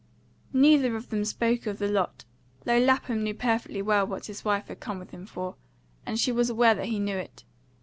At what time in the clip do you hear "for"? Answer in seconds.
5.27-5.57